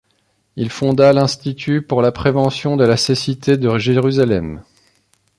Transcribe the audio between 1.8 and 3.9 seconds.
pour la prévention de la cécité de